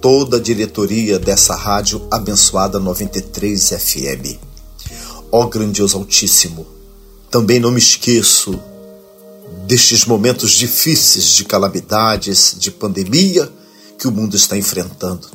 toda 0.00 0.36
a 0.36 0.40
diretoria 0.40 1.18
dessa 1.18 1.54
rádio 1.54 2.06
abençoada 2.10 2.78
93 2.78 3.70
FM. 3.70 4.38
Ó 5.30 5.46
grandioso 5.46 5.98
Altíssimo, 5.98 6.66
também 7.30 7.58
não 7.58 7.70
me 7.70 7.78
esqueço 7.78 8.58
destes 9.66 10.04
momentos 10.04 10.52
difíceis 10.52 11.34
de 11.34 11.44
calamidades, 11.44 12.54
de 12.58 12.70
pandemia 12.70 13.50
que 13.98 14.08
o 14.08 14.12
mundo 14.12 14.36
está 14.36 14.56
enfrentando. 14.56 15.28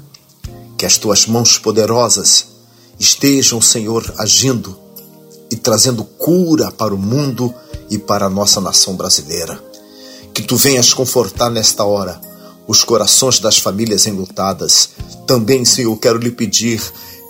Que 0.77 0.85
as 0.85 0.97
tuas 0.97 1.25
mãos 1.25 1.57
poderosas 1.57 2.56
estejam, 2.99 3.61
Senhor, 3.61 4.13
agindo 4.17 4.77
e 5.51 5.55
trazendo 5.55 6.03
cura 6.03 6.71
para 6.71 6.93
o 6.93 6.97
mundo 6.97 7.53
e 7.89 7.97
para 7.97 8.25
a 8.25 8.29
nossa 8.29 8.59
nação 8.59 8.95
brasileira. 8.95 9.61
Que 10.33 10.41
tu 10.41 10.55
venhas 10.55 10.93
confortar 10.93 11.49
nesta 11.49 11.83
hora 11.83 12.19
os 12.67 12.83
corações 12.83 13.39
das 13.39 13.57
famílias 13.57 14.05
enlutadas. 14.05 14.89
Também, 15.25 15.63
Senhor, 15.63 15.95
quero 15.97 16.19
lhe 16.19 16.31
pedir 16.31 16.81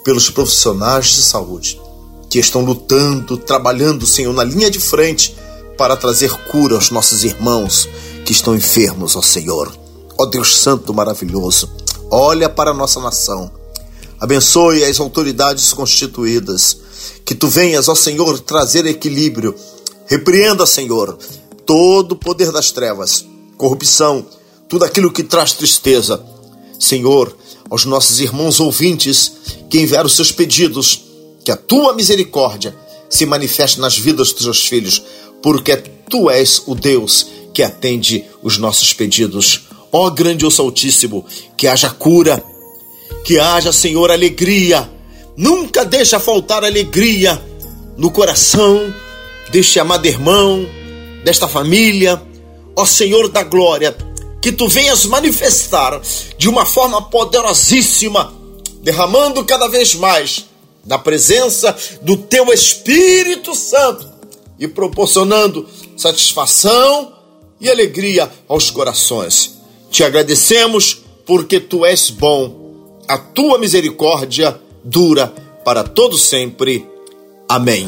pelos 0.03 0.29
profissionais 0.29 1.07
de 1.07 1.21
saúde 1.21 1.79
que 2.29 2.39
estão 2.39 2.61
lutando, 2.61 3.37
trabalhando, 3.37 4.05
Senhor, 4.05 4.33
na 4.33 4.43
linha 4.43 4.69
de 4.69 4.79
frente 4.79 5.35
para 5.77 5.95
trazer 5.95 6.31
cura 6.47 6.75
aos 6.75 6.89
nossos 6.89 7.23
irmãos 7.23 7.87
que 8.25 8.31
estão 8.31 8.55
enfermos, 8.55 9.15
ó 9.15 9.21
Senhor. 9.21 9.71
Ó 10.17 10.25
Deus 10.25 10.57
Santo 10.57 10.93
maravilhoso, 10.93 11.69
olha 12.09 12.49
para 12.49 12.71
a 12.71 12.73
nossa 12.73 12.99
nação. 12.99 13.51
Abençoe 14.19 14.83
as 14.83 14.99
autoridades 14.99 15.73
constituídas 15.73 16.77
que 17.23 17.35
tu 17.35 17.47
venhas, 17.47 17.87
ó 17.87 17.95
Senhor, 17.95 18.39
trazer 18.39 18.85
equilíbrio. 18.85 19.53
Repreenda, 20.07 20.65
Senhor, 20.65 21.17
todo 21.65 22.13
o 22.13 22.15
poder 22.15 22.51
das 22.51 22.71
trevas, 22.71 23.25
corrupção, 23.57 24.25
tudo 24.69 24.85
aquilo 24.85 25.11
que 25.11 25.23
traz 25.23 25.53
tristeza. 25.53 26.23
Senhor, 26.79 27.35
aos 27.69 27.85
nossos 27.85 28.19
irmãos 28.19 28.59
ouvintes 28.59 29.33
que 29.69 29.79
enviaram 29.81 30.09
seus 30.09 30.31
pedidos, 30.31 31.03
que 31.43 31.51
a 31.51 31.57
tua 31.57 31.93
misericórdia 31.93 32.75
se 33.09 33.25
manifeste 33.25 33.79
nas 33.79 33.97
vidas 33.97 34.31
dos 34.31 34.43
teus 34.43 34.65
filhos, 34.65 35.03
porque 35.41 35.75
tu 36.09 36.29
és 36.29 36.63
o 36.65 36.73
Deus 36.73 37.27
que 37.53 37.61
atende 37.61 38.25
os 38.41 38.57
nossos 38.57 38.93
pedidos. 38.93 39.61
Ó 39.91 40.09
grande 40.09 40.45
osso 40.45 40.61
altíssimo, 40.61 41.25
que 41.57 41.67
haja 41.67 41.89
cura, 41.89 42.43
que 43.27 43.37
haja, 43.37 43.73
Senhor, 43.73 44.09
alegria 44.09 44.89
Nunca 45.37 45.85
deixa 45.85 46.19
faltar 46.19 46.63
alegria 46.63 47.39
no 47.95 48.09
coração 48.09 48.91
deste 49.51 49.79
amado 49.79 50.07
irmão, 50.07 50.67
desta 51.23 51.47
família. 51.47 52.19
Ó 52.75 52.85
Senhor 52.87 53.27
da 53.27 53.43
glória, 53.43 53.95
que 54.41 54.51
tu 54.51 54.67
venhas 54.67 55.05
manifestar 55.05 56.01
de 56.39 56.49
uma 56.49 56.65
forma 56.65 57.03
poderosíssima, 57.03 58.33
derramando 58.81 59.45
cada 59.45 59.67
vez 59.67 59.93
mais 59.93 60.45
da 60.83 60.97
presença 60.97 61.75
do 62.01 62.17
teu 62.17 62.51
Espírito 62.51 63.53
Santo 63.53 64.07
e 64.57 64.67
proporcionando 64.67 65.67
satisfação 65.95 67.13
e 67.61 67.69
alegria 67.69 68.31
aos 68.47 68.71
corações. 68.71 69.59
Te 69.91 70.03
agradecemos 70.03 71.03
porque 71.27 71.59
tu 71.59 71.85
és 71.85 72.09
bom, 72.09 72.66
a 73.07 73.17
tua 73.17 73.57
misericórdia 73.57 74.59
dura 74.83 75.33
para 75.63 75.83
todo 75.83 76.17
sempre. 76.17 76.85
Amém. 77.47 77.87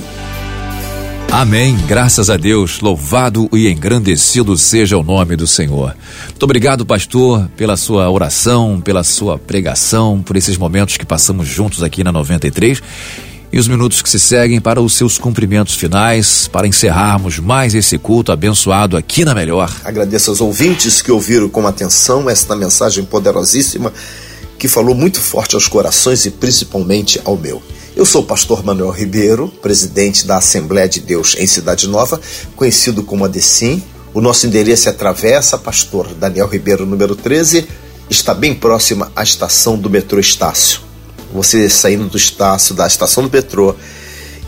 Amém. 1.31 1.77
Graças 1.85 2.29
a 2.29 2.37
Deus. 2.37 2.79
Louvado 2.79 3.49
e 3.53 3.69
engrandecido 3.69 4.57
seja 4.57 4.97
o 4.97 5.03
nome 5.03 5.35
do 5.35 5.45
Senhor. 5.45 5.95
Muito 6.27 6.43
obrigado, 6.43 6.85
pastor, 6.85 7.49
pela 7.57 7.75
sua 7.75 8.09
oração, 8.09 8.79
pela 8.81 9.03
sua 9.03 9.37
pregação, 9.37 10.23
por 10.23 10.37
esses 10.37 10.57
momentos 10.57 10.97
que 10.97 11.05
passamos 11.05 11.47
juntos 11.47 11.83
aqui 11.83 12.03
na 12.03 12.11
93 12.11 12.81
e 13.51 13.59
os 13.59 13.67
minutos 13.67 14.01
que 14.01 14.09
se 14.09 14.19
seguem 14.19 14.61
para 14.61 14.79
os 14.79 14.93
seus 14.93 15.17
cumprimentos 15.17 15.75
finais, 15.75 16.47
para 16.47 16.67
encerrarmos 16.67 17.39
mais 17.39 17.73
esse 17.73 17.97
culto 17.97 18.31
abençoado 18.31 18.95
aqui 18.95 19.25
na 19.25 19.33
Melhor. 19.33 19.73
Agradeço 19.83 20.29
aos 20.29 20.39
ouvintes 20.39 21.01
que 21.01 21.11
ouviram 21.11 21.49
com 21.49 21.65
atenção 21.65 22.29
esta 22.29 22.55
mensagem 22.55 23.03
poderosíssima 23.03 23.91
que 24.59 24.67
falou 24.67 24.93
muito 24.93 25.21
forte 25.21 25.55
aos 25.55 25.69
corações 25.69 26.25
e 26.25 26.29
principalmente 26.29 27.19
ao 27.23 27.37
meu. 27.37 27.63
Eu 27.95 28.05
sou 28.05 28.21
o 28.21 28.25
pastor 28.25 28.63
Manuel 28.63 28.91
Ribeiro, 28.91 29.47
presidente 29.47 30.27
da 30.27 30.37
Assembleia 30.37 30.87
de 30.87 30.99
Deus 30.99 31.35
em 31.39 31.47
Cidade 31.47 31.87
Nova, 31.87 32.19
conhecido 32.57 33.01
como 33.01 33.23
ADECIM. 33.23 33.81
O 34.13 34.19
nosso 34.19 34.45
endereço 34.45 34.89
é 34.89 34.91
Travessa 34.91 35.57
Pastor 35.57 36.13
Daniel 36.13 36.47
Ribeiro, 36.47 36.85
número 36.85 37.15
13, 37.15 37.67
está 38.09 38.33
bem 38.33 38.53
próxima 38.53 39.09
à 39.15 39.23
estação 39.23 39.77
do 39.77 39.89
metrô 39.89 40.19
Estácio. 40.19 40.81
Você 41.33 41.69
saindo 41.69 42.07
do 42.09 42.17
Estácio, 42.17 42.75
da 42.75 42.85
estação 42.85 43.23
do 43.23 43.31
metrô, 43.31 43.73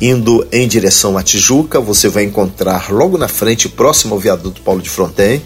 indo 0.02 0.46
em 0.52 0.68
direção 0.68 1.18
à 1.18 1.24
Tijuca, 1.24 1.80
você 1.80 2.10
vai 2.10 2.26
encontrar 2.26 2.92
logo 2.92 3.18
na 3.18 3.30
frente, 3.30 3.70
próximo 3.70 4.16
ao 4.16 4.20
viaduto 4.20 4.62
Paulo 4.62 4.82
de 4.82 4.90
Fronten, 4.90 5.42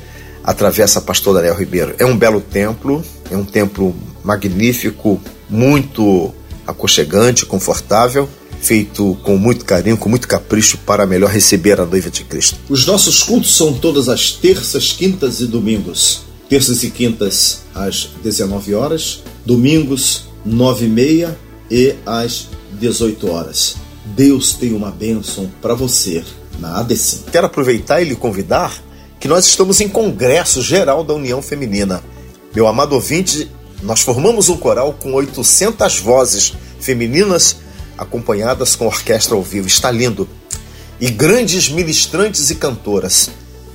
atravessa 0.46 1.02
Pastor 1.02 1.34
Daniel 1.34 1.56
Ribeiro. 1.56 1.96
É 1.98 2.06
um 2.06 2.16
belo 2.16 2.40
templo, 2.40 3.04
é 3.32 3.36
um 3.36 3.44
templo 3.44 3.96
magnífico, 4.24 5.20
muito 5.50 6.32
aconchegante, 6.68 7.46
confortável, 7.46 8.30
feito 8.62 9.18
com 9.24 9.38
muito 9.38 9.66
carinho, 9.66 9.98
com 9.98 10.08
muito 10.08 10.28
capricho 10.28 10.78
para 10.80 11.06
melhor 11.06 11.32
receber 11.32 11.80
a 11.82 11.86
noiva 11.86 12.12
de 12.12 12.24
Cristo. 12.24 12.60
Os 12.70 12.86
nossos 12.86 13.24
cultos 13.24 13.56
são 13.56 13.74
todas 13.74 14.08
as 14.08 14.32
terças, 14.32 14.92
quintas 14.92 15.42
e 15.42 15.48
domingos. 15.48 16.22
Terças 16.48 16.84
e 16.84 16.92
quintas 16.92 17.64
às 17.74 18.10
19 18.24 18.76
horas, 18.76 19.24
domingos 19.44 20.26
9 20.46 20.86
e 20.86 20.90
meia 20.90 21.38
e 21.72 21.96
às 22.06 22.50
18 22.80 23.32
horas. 23.32 23.78
Deus 24.06 24.54
tem 24.54 24.74
uma 24.74 24.92
bênção 24.92 25.52
para 25.60 25.74
você 25.74 26.24
na 26.60 26.80
ADC. 26.80 27.32
Quero 27.32 27.48
aproveitar 27.48 28.00
e 28.02 28.06
lhe 28.06 28.16
convidar 28.16 28.80
que 29.26 29.30
nós 29.30 29.48
estamos 29.48 29.82
em 29.82 29.90
Congresso 29.90 30.62
Geral 30.62 31.04
da 31.04 31.12
União 31.16 31.42
Feminina. 31.42 32.04
Meu 32.54 32.68
amado 32.68 32.94
ouvinte, 32.94 33.50
nós 33.82 34.02
formamos 34.02 34.50
um 34.50 34.56
coral 34.56 34.94
com 34.94 35.16
800 35.16 36.00
vozes 36.00 36.54
femininas 36.80 37.56
acompanhadas 37.98 38.76
com 38.76 38.86
orquestra 38.86 39.34
ao 39.34 39.42
vivo. 39.42 39.68
Está 39.68 39.90
lindo. 39.90 40.30
e 41.02 41.10
grandes 41.10 41.70
ministrantes 41.70 42.52
e 42.52 42.56
cantoras. 42.56 43.32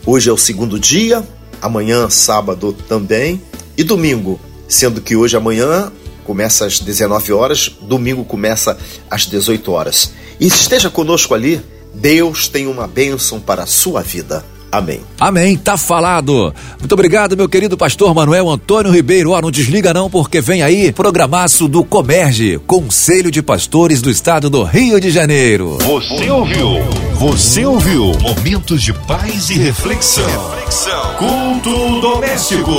Hoje 0.07 0.31
é 0.31 0.33
o 0.33 0.37
segundo 0.37 0.79
dia, 0.79 1.29
amanhã, 1.61 2.09
sábado 2.09 2.73
também, 2.89 3.43
e 3.77 3.83
domingo, 3.83 4.39
sendo 4.69 5.01
que 5.01 5.17
hoje 5.17 5.37
amanhã 5.37 5.91
começa 6.25 6.65
às 6.65 6.79
19 6.79 7.33
horas, 7.33 7.73
domingo 7.83 8.25
começa 8.25 8.79
às 9.11 9.27
18 9.27 9.73
horas. 9.73 10.13
E 10.39 10.47
esteja 10.47 10.89
conosco 10.89 11.35
ali, 11.35 11.61
Deus 11.93 12.47
tem 12.47 12.69
uma 12.69 12.87
bênção 12.87 13.41
para 13.41 13.65
a 13.65 13.67
sua 13.67 14.01
vida. 14.01 14.45
Amém. 14.71 15.01
Amém, 15.19 15.57
tá 15.57 15.77
falado. 15.77 16.55
Muito 16.79 16.93
obrigado, 16.93 17.37
meu 17.37 17.49
querido 17.49 17.77
pastor 17.77 18.15
Manuel 18.15 18.49
Antônio 18.49 18.93
Ribeiro. 18.93 19.31
Ó, 19.31 19.39
oh, 19.39 19.41
não 19.41 19.51
desliga 19.51 19.93
não, 19.93 20.09
porque 20.09 20.41
vem 20.41 20.63
aí 20.63 20.93
programaço 20.93 21.67
do 21.67 21.83
Comerge, 21.83 22.59
Conselho 22.67 23.31
de 23.31 23.43
Pastores 23.43 24.01
do 24.01 24.11
Estado 24.11 24.49
do 24.49 24.63
Rio 24.63 25.01
de 25.01 25.11
Janeiro. 25.11 25.79
Você 25.81 26.31
ouviu? 26.31 26.79
Você 27.15 27.65
ouviu? 27.65 28.13
Momentos 28.21 28.83
de 28.83 28.93
paz 28.93 29.51
e 29.51 29.55
reflexão. 29.59 30.25
reflexão. 30.55 31.15
Culto 31.17 32.01
doméstico. 32.01 32.73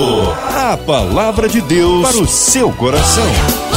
A 0.55 0.77
palavra 0.77 1.49
de 1.49 1.61
Deus 1.61 2.07
para 2.07 2.21
o 2.21 2.27
seu 2.27 2.71
coração. 2.71 3.70